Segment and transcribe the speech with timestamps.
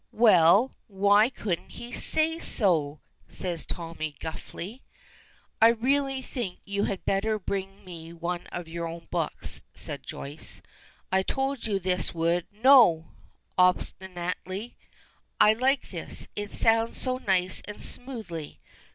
[0.13, 4.81] "Well, why couldn't he say so?" says Tommy, gruffly.
[5.61, 10.59] "I really think you had better bring me one of your own books," says Joyce.
[11.11, 13.11] "I told you this would" "No,"
[13.59, 14.75] obstinately,
[15.39, 16.27] "I like this.
[16.35, 18.59] It sounds so nice and smoothly.